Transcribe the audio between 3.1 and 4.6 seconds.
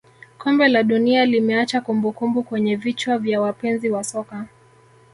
vya wapenzi wa soka